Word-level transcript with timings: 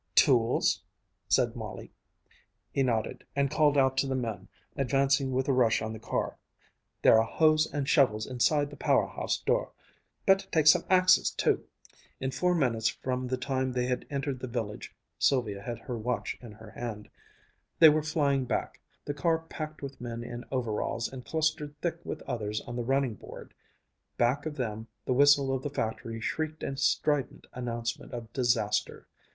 "Tools?" 0.15 0.81
said 1.27 1.55
Molly. 1.55 1.91
He 2.71 2.81
nodded 2.81 3.23
and 3.35 3.51
called 3.51 3.77
out 3.77 3.97
to 3.97 4.07
the 4.07 4.15
men 4.15 4.47
advancing 4.75 5.31
with 5.31 5.47
a 5.47 5.53
rush 5.53 5.79
on 5.79 5.93
the 5.93 5.99
car: 5.99 6.39
"There 7.03 7.19
are 7.19 7.23
hoes 7.23 7.71
and 7.71 7.87
shovels 7.87 8.25
inside 8.25 8.71
the 8.71 8.75
power 8.75 9.05
house 9.05 9.39
door. 9.45 9.73
Better 10.25 10.49
take 10.49 10.65
some 10.65 10.85
axes 10.89 11.29
too." 11.29 11.67
In 12.19 12.31
four 12.31 12.55
minutes 12.55 12.87
from 12.87 13.27
the 13.27 13.37
time 13.37 13.71
they 13.73 13.85
had 13.85 14.07
entered 14.09 14.39
the 14.39 14.47
village 14.47 14.95
(Sylvia 15.19 15.61
had 15.61 15.77
her 15.77 15.99
watch 15.99 16.35
in 16.41 16.53
her 16.53 16.71
hand) 16.71 17.07
they 17.77 17.89
were 17.89 18.01
flying 18.01 18.45
back, 18.45 18.81
the 19.05 19.13
car 19.13 19.37
packed 19.49 19.83
with 19.83 20.01
men 20.01 20.23
in 20.23 20.45
overalls 20.51 21.13
and 21.13 21.23
clustered 21.27 21.79
thick 21.79 21.99
with 22.03 22.23
others 22.23 22.59
on 22.61 22.75
the 22.75 22.83
running 22.83 23.13
board. 23.13 23.53
Back 24.17 24.47
of 24.47 24.55
them 24.55 24.87
the 25.05 25.13
whistle 25.13 25.53
of 25.53 25.61
the 25.61 25.69
factory 25.69 26.19
shrieked 26.19 26.63
a 26.63 26.75
strident 26.75 27.45
announcement 27.53 28.13
of 28.13 28.33
disaster. 28.33 29.07